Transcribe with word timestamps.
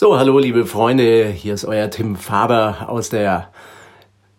So, 0.00 0.18
hallo 0.18 0.38
liebe 0.38 0.64
Freunde, 0.64 1.26
hier 1.26 1.52
ist 1.52 1.66
euer 1.66 1.90
Tim 1.90 2.16
Faber 2.16 2.86
aus 2.88 3.10
der 3.10 3.50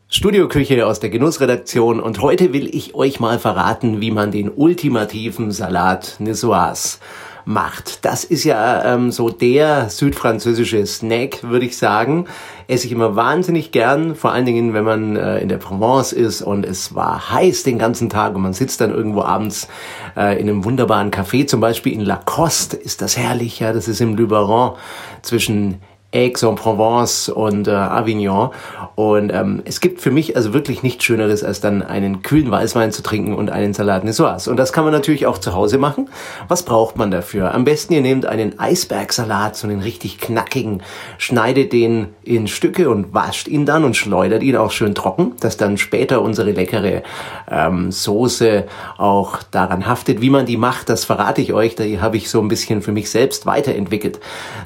Studioküche, 0.07 0.87
aus 0.87 0.99
der 0.99 1.11
Genussredaktion. 1.11 1.99
Und 1.99 2.19
heute 2.19 2.51
will 2.51 2.75
ich 2.75 2.95
euch 2.95 3.19
mal 3.19 3.37
verraten, 3.37 4.01
wie 4.01 4.09
man 4.09 4.31
den 4.31 4.49
ultimativen 4.49 5.51
Salat 5.51 6.15
Niçoise 6.19 6.97
macht. 7.45 8.05
Das 8.05 8.23
ist 8.23 8.43
ja 8.43 8.93
ähm, 8.93 9.11
so 9.11 9.29
der 9.29 9.89
südfranzösische 9.89 10.85
Snack, 10.85 11.43
würde 11.43 11.65
ich 11.65 11.77
sagen. 11.77 12.25
Esse 12.67 12.87
ich 12.87 12.93
immer 12.93 13.15
wahnsinnig 13.15 13.71
gern, 13.71 14.15
vor 14.15 14.31
allen 14.31 14.45
Dingen, 14.45 14.73
wenn 14.73 14.83
man 14.83 15.15
äh, 15.15 15.39
in 15.39 15.49
der 15.49 15.57
Provence 15.57 16.13
ist 16.13 16.41
und 16.41 16.65
es 16.65 16.95
war 16.95 17.31
heiß 17.31 17.63
den 17.63 17.77
ganzen 17.77 18.09
Tag 18.09 18.35
und 18.35 18.41
man 18.41 18.53
sitzt 18.53 18.81
dann 18.81 18.91
irgendwo 18.93 19.23
abends 19.23 19.67
äh, 20.15 20.39
in 20.39 20.47
einem 20.47 20.63
wunderbaren 20.63 21.11
Café, 21.11 21.47
zum 21.47 21.59
Beispiel 21.59 21.93
in 21.93 22.01
Lacoste 22.01 22.77
ist 22.77 23.01
das 23.01 23.17
herrlich, 23.17 23.59
ja, 23.59 23.73
das 23.73 23.87
ist 23.87 24.01
im 24.01 24.15
Luberon 24.15 24.75
zwischen 25.21 25.81
Aix-en-Provence 26.13 27.29
und 27.29 27.67
äh, 27.67 27.71
Avignon. 27.71 28.49
Und 28.95 29.31
ähm, 29.33 29.61
es 29.65 29.79
gibt 29.79 30.01
für 30.01 30.11
mich 30.11 30.35
also 30.35 30.53
wirklich 30.53 30.83
nichts 30.83 31.03
Schöneres, 31.05 31.43
als 31.43 31.61
dann 31.61 31.81
einen 31.81 32.21
kühlen 32.21 32.51
Weißwein 32.51 32.91
zu 32.91 33.01
trinken 33.01 33.33
und 33.33 33.49
einen 33.49 33.73
Salat 33.73 34.03
Niçoise. 34.03 34.49
Und 34.49 34.57
das 34.57 34.73
kann 34.73 34.83
man 34.83 34.93
natürlich 34.93 35.25
auch 35.25 35.37
zu 35.37 35.53
Hause 35.53 35.77
machen. 35.77 36.09
Was 36.47 36.63
braucht 36.63 36.97
man 36.97 37.11
dafür? 37.11 37.53
Am 37.53 37.63
besten 37.63 37.93
ihr 37.93 38.01
nehmt 38.01 38.25
einen 38.25 38.59
Eisbergsalat, 38.59 39.55
so 39.55 39.67
einen 39.67 39.79
richtig 39.79 40.19
knackigen, 40.19 40.83
schneidet 41.17 41.71
den 41.71 42.09
in 42.23 42.47
Stücke 42.47 42.89
und 42.89 43.13
wascht 43.13 43.47
ihn 43.47 43.65
dann 43.65 43.85
und 43.85 43.95
schleudert 43.95 44.43
ihn 44.43 44.57
auch 44.57 44.71
schön 44.71 44.93
trocken, 44.93 45.33
dass 45.39 45.57
dann 45.57 45.77
später 45.77 46.21
unsere 46.21 46.51
leckere 46.51 47.03
ähm, 47.49 47.91
Soße 47.91 48.65
auch 48.97 49.41
daran 49.51 49.87
haftet. 49.87 50.21
Wie 50.21 50.29
man 50.29 50.45
die 50.45 50.57
macht, 50.57 50.89
das 50.89 51.05
verrate 51.05 51.41
ich 51.41 51.53
euch. 51.53 51.75
Da 51.75 51.83
habe 52.01 52.17
ich 52.17 52.29
so 52.29 52.41
ein 52.41 52.49
bisschen 52.49 52.81
für 52.81 52.91
mich 52.91 53.09
selbst 53.09 53.45
weiterentwickelt. 53.45 54.19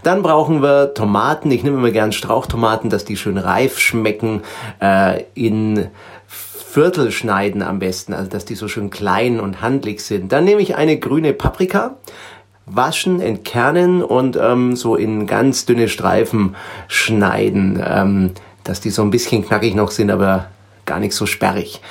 Dann 0.03 0.23
brauchen 0.23 0.62
wir 0.63 0.93
Tomaten 0.93 1.34
Tomaten, 1.35 1.52
ich 1.52 1.63
nehme 1.63 1.77
immer 1.77 1.91
gern 1.91 2.13
Strauchtomaten, 2.13 2.89
dass 2.89 3.03
die 3.03 3.17
schön 3.17 3.38
reif 3.38 3.77
schmecken, 3.77 4.41
äh, 4.82 5.23
in 5.34 5.87
Viertel 6.27 7.12
schneiden 7.12 7.62
am 7.62 7.79
besten, 7.79 8.13
also 8.13 8.29
dass 8.29 8.46
die 8.46 8.55
so 8.55 8.70
schön 8.70 8.90
klein 8.90 9.41
und 9.41 9.62
handlich 9.62 10.01
sind. 10.01 10.32
Dann 10.32 10.46
nehme 10.46 10.62
ich 10.62 10.77
eine 10.77 10.98
grüne 10.98 11.34
Paprika, 11.34 11.98
waschen, 12.65 13.20
entkernen 13.20 14.01
und 14.01 14.37
ähm, 14.37 14.77
so 14.77 14.96
in 14.96 15.27
ganz 15.27 15.65
dünne 15.65 15.90
Streifen 15.90 16.55
schneiden, 16.87 17.84
ähm, 17.85 18.31
dass 18.63 18.79
die 18.79 18.90
so 18.90 19.02
ein 19.02 19.12
bisschen 19.12 19.46
knackig 19.46 19.76
noch 19.76 19.91
sind, 19.91 20.12
aber 20.12 20.48
gar 20.85 20.99
nicht 20.99 21.13
so 21.13 21.26
sperrig. 21.26 21.81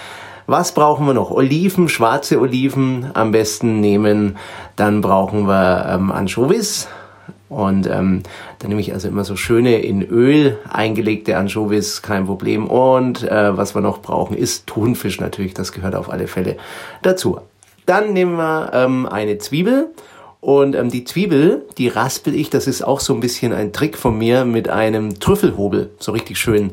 Was 0.46 0.72
brauchen 0.72 1.06
wir 1.06 1.14
noch? 1.14 1.30
Oliven, 1.30 1.90
schwarze 1.90 2.40
Oliven 2.40 3.10
am 3.12 3.30
besten 3.30 3.80
nehmen. 3.80 4.38
Dann 4.76 5.02
brauchen 5.02 5.46
wir 5.46 5.86
ähm, 5.88 6.12
Anchovies, 6.12 6.88
und 7.48 7.86
ähm, 7.86 8.22
dann 8.58 8.68
nehme 8.68 8.80
ich 8.80 8.92
also 8.92 9.08
immer 9.08 9.24
so 9.24 9.36
schöne 9.36 9.78
in 9.78 10.02
Öl 10.02 10.58
eingelegte 10.68 11.36
Anchovies, 11.36 12.02
kein 12.02 12.26
Problem. 12.26 12.66
Und 12.66 13.22
äh, 13.22 13.56
was 13.56 13.74
wir 13.74 13.80
noch 13.80 14.02
brauchen, 14.02 14.36
ist 14.36 14.66
Thunfisch 14.66 15.20
natürlich, 15.20 15.54
das 15.54 15.72
gehört 15.72 15.94
auf 15.94 16.10
alle 16.10 16.26
Fälle 16.26 16.56
dazu. 17.02 17.38
Dann 17.86 18.12
nehmen 18.12 18.36
wir 18.36 18.72
ähm, 18.72 19.06
eine 19.06 19.38
Zwiebel 19.38 19.88
und 20.40 20.74
ähm, 20.74 20.90
die 20.90 21.04
Zwiebel, 21.04 21.66
die 21.78 21.88
raspel 21.88 22.34
ich, 22.34 22.50
das 22.50 22.66
ist 22.66 22.82
auch 22.82 23.00
so 23.00 23.14
ein 23.14 23.20
bisschen 23.20 23.52
ein 23.52 23.72
Trick 23.72 23.96
von 23.96 24.18
mir 24.18 24.44
mit 24.44 24.68
einem 24.68 25.18
Trüffelhobel, 25.20 25.90
so 25.98 26.12
richtig 26.12 26.38
schön 26.38 26.72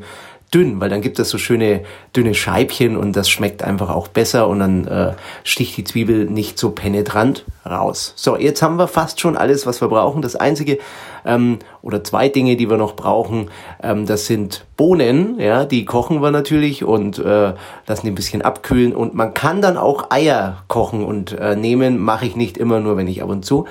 dünn, 0.52 0.80
weil 0.80 0.90
dann 0.90 1.00
gibt 1.00 1.18
es 1.18 1.30
so 1.30 1.38
schöne 1.38 1.82
dünne 2.14 2.34
Scheibchen 2.34 2.96
und 2.96 3.16
das 3.16 3.28
schmeckt 3.28 3.62
einfach 3.62 3.90
auch 3.90 4.08
besser 4.08 4.48
und 4.48 4.58
dann 4.58 4.86
äh, 4.86 5.12
sticht 5.44 5.76
die 5.76 5.84
Zwiebel 5.84 6.26
nicht 6.26 6.58
so 6.58 6.70
penetrant 6.70 7.44
raus. 7.64 8.12
So, 8.16 8.36
jetzt 8.36 8.62
haben 8.62 8.76
wir 8.76 8.88
fast 8.88 9.20
schon 9.20 9.36
alles, 9.36 9.66
was 9.66 9.80
wir 9.80 9.88
brauchen. 9.88 10.20
Das 10.20 10.36
einzige 10.36 10.78
ähm, 11.24 11.58
oder 11.80 12.04
zwei 12.04 12.28
Dinge, 12.28 12.56
die 12.56 12.68
wir 12.68 12.76
noch 12.76 12.96
brauchen, 12.96 13.50
ähm, 13.82 14.06
das 14.06 14.26
sind 14.26 14.66
Bohnen, 14.76 15.38
ja, 15.40 15.64
die 15.64 15.84
kochen 15.84 16.20
wir 16.20 16.30
natürlich 16.30 16.84
und 16.84 17.18
äh, 17.18 17.54
lassen 17.86 18.06
die 18.06 18.10
ein 18.10 18.14
bisschen 18.14 18.42
abkühlen 18.42 18.94
und 18.94 19.14
man 19.14 19.32
kann 19.34 19.62
dann 19.62 19.76
auch 19.76 20.10
Eier 20.10 20.64
kochen 20.68 21.04
und 21.04 21.32
äh, 21.32 21.56
nehmen, 21.56 21.98
mache 21.98 22.26
ich 22.26 22.36
nicht 22.36 22.58
immer 22.58 22.80
nur, 22.80 22.96
wenn 22.96 23.08
ich 23.08 23.22
ab 23.22 23.30
und 23.30 23.44
zu 23.44 23.66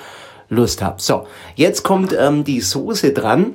Lust 0.48 0.82
habe. 0.82 1.00
So, 1.00 1.26
jetzt 1.54 1.82
kommt 1.82 2.14
ähm, 2.18 2.44
die 2.44 2.60
Soße 2.60 3.12
dran. 3.12 3.54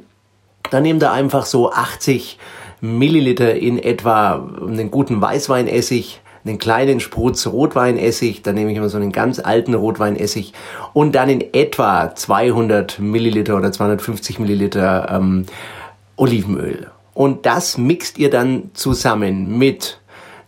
Dann 0.71 0.83
nehmt 0.83 1.01
ihr 1.03 1.11
einfach 1.11 1.45
so 1.45 1.71
80 1.71 2.37
Milliliter 2.81 3.55
in 3.55 3.79
etwa 3.79 4.47
einen 4.65 4.91
guten 4.91 5.21
Weißweinessig, 5.21 6.21
einen 6.45 6.59
kleinen 6.59 6.99
Sprutz 6.99 7.47
Rotweinessig, 7.47 8.41
dann 8.41 8.55
nehme 8.55 8.71
ich 8.71 8.77
immer 8.77 8.89
so 8.89 8.97
einen 8.97 9.11
ganz 9.11 9.39
alten 9.39 9.73
Rotweinessig 9.73 10.53
und 10.93 11.15
dann 11.15 11.29
in 11.29 11.53
etwa 11.53 12.13
200 12.13 12.99
Milliliter 12.99 13.57
oder 13.57 13.71
250 13.71 14.39
Milliliter 14.39 15.09
ähm, 15.11 15.45
Olivenöl. 16.15 16.91
Und 17.13 17.45
das 17.45 17.77
mixt 17.77 18.17
ihr 18.17 18.29
dann 18.29 18.71
zusammen 18.73 19.57
mit 19.57 19.99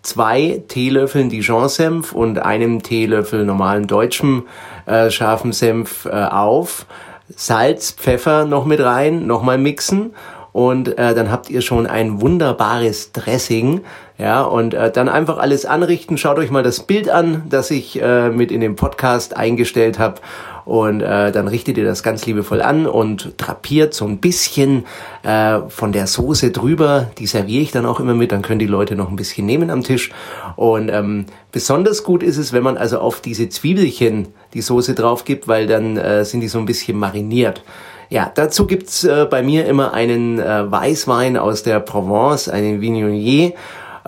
zwei 0.02 0.64
Teelöffeln 0.68 1.30
Dijon-Senf 1.30 2.14
und 2.14 2.40
einem 2.40 2.84
Teelöffel 2.84 3.44
normalen 3.44 3.88
deutschen 3.88 4.44
äh, 4.86 5.10
scharfen 5.10 5.52
Senf 5.52 6.06
äh, 6.06 6.10
auf. 6.10 6.86
Salz, 7.36 7.92
Pfeffer 7.92 8.46
noch 8.46 8.66
mit 8.66 8.80
rein, 8.80 9.28
nochmal 9.28 9.58
mixen 9.58 10.12
und 10.52 10.98
äh, 10.98 11.14
dann 11.14 11.32
habt 11.32 11.50
ihr 11.50 11.62
schon 11.62 11.88
ein 11.88 12.22
wunderbares 12.22 13.12
Dressing. 13.12 13.82
Ja, 14.18 14.42
und 14.42 14.74
äh, 14.74 14.92
dann 14.92 15.08
einfach 15.08 15.38
alles 15.38 15.66
anrichten. 15.66 16.18
Schaut 16.18 16.40
euch 16.40 16.52
mal 16.52 16.64
das 16.64 16.82
Bild 16.82 17.10
an, 17.10 17.44
das 17.50 17.72
ich 17.72 18.02
äh, 18.02 18.30
mit 18.30 18.52
in 18.52 18.60
den 18.60 18.76
Podcast 18.76 19.38
eingestellt 19.38 19.98
habe. 19.98 20.16
Und 20.66 21.02
äh, 21.02 21.32
dann 21.32 21.48
richtet 21.48 21.78
ihr 21.78 21.86
das 21.86 22.04
ganz 22.04 22.26
liebevoll 22.26 22.62
an 22.62 22.86
und 22.86 23.34
drapiert 23.38 23.94
so 23.94 24.06
ein 24.06 24.18
bisschen 24.18 24.86
äh, 25.24 25.62
von 25.70 25.94
der 25.94 26.06
Soße 26.06 26.52
drüber. 26.52 27.10
Die 27.18 27.28
serviere 27.28 27.64
ich 27.64 27.72
dann 27.72 27.86
auch 27.86 28.00
immer 28.00 28.14
mit. 28.14 28.32
Dann 28.32 28.42
können 28.42 28.60
die 28.60 28.68
Leute 28.68 28.96
noch 28.96 29.10
ein 29.10 29.16
bisschen 29.16 29.46
nehmen 29.46 29.70
am 29.70 29.84
Tisch. 29.84 30.12
Und 30.58 30.90
ähm, 30.90 31.26
besonders 31.52 32.04
gut 32.04 32.22
ist 32.22 32.38
es, 32.38 32.52
wenn 32.52 32.62
man 32.62 32.78
also 32.78 33.00
auf 33.00 33.22
diese 33.22 33.50
Zwiebelchen 33.50 34.28
die 34.54 34.62
Soße 34.62 34.96
drauf 34.96 35.24
gibt, 35.24 35.48
weil 35.48 35.66
dann 35.66 35.98
äh, 35.98 36.26
sind 36.26 36.42
die 36.42 36.50
so 36.50 36.60
ein 36.60 36.66
bisschen 36.66 36.98
mariniert. 36.98 37.64
Ja, 38.10 38.32
dazu 38.34 38.66
gibt's 38.66 39.04
äh, 39.04 39.28
bei 39.30 39.44
mir 39.44 39.66
immer 39.68 39.94
einen 39.94 40.40
äh, 40.40 40.72
Weißwein 40.72 41.38
aus 41.38 41.62
der 41.62 41.80
Provence, 41.80 42.50
einen 42.50 42.82
Viognier 42.82 43.54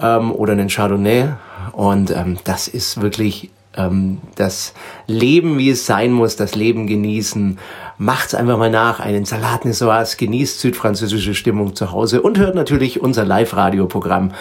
ähm, 0.01 0.31
oder 0.31 0.53
einen 0.53 0.69
Chardonnay. 0.69 1.29
Und 1.73 2.09
ähm, 2.09 2.37
das 2.43 2.67
ist 2.67 3.01
wirklich 3.01 3.51
ähm, 3.77 4.19
das 4.35 4.73
Leben, 5.07 5.57
wie 5.57 5.69
es 5.69 5.85
sein 5.85 6.11
muss, 6.11 6.35
das 6.35 6.55
Leben 6.55 6.87
genießen. 6.87 7.59
Macht's 7.99 8.33
einfach 8.33 8.57
mal 8.57 8.71
nach, 8.71 8.99
einen 8.99 9.25
Salat 9.25 9.61
sowas, 9.75 10.17
genießt 10.17 10.59
südfranzösische 10.59 11.35
Stimmung 11.35 11.75
zu 11.75 11.91
Hause 11.91 12.23
und 12.23 12.39
hört 12.39 12.55
natürlich 12.55 13.01
unser 13.01 13.23
Live-Radio-Programm 13.25 14.31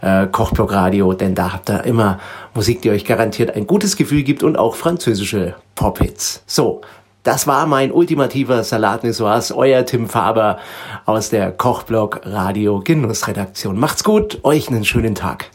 äh, 0.00 0.26
Kochblock 0.28 0.72
Radio, 0.72 1.12
denn 1.12 1.34
da 1.34 1.52
habt 1.52 1.68
ihr 1.68 1.84
immer 1.84 2.18
Musik, 2.54 2.80
die 2.80 2.90
euch 2.90 3.04
garantiert 3.04 3.54
ein 3.54 3.66
gutes 3.66 3.96
Gefühl 3.96 4.22
gibt 4.22 4.42
und 4.42 4.56
auch 4.56 4.74
französische 4.74 5.54
Pop-Hits. 5.74 6.42
So, 6.46 6.80
das 7.22 7.46
war 7.46 7.66
mein 7.66 7.92
ultimativer 7.92 8.64
Salat 8.64 9.04
Niçoise, 9.04 9.54
euer 9.54 9.84
Tim 9.84 10.08
Faber 10.08 10.58
aus 11.04 11.28
der 11.28 11.52
Kochblog 11.52 12.20
Radio 12.24 12.80
Genussredaktion. 12.80 13.78
Macht's 13.78 14.04
gut, 14.04 14.40
euch 14.42 14.68
einen 14.68 14.84
schönen 14.84 15.14
Tag. 15.14 15.50